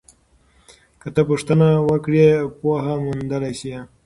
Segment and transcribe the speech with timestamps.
[1.01, 2.27] که ته پوښتنه وکړې
[2.59, 3.75] پوهه موندلی سې.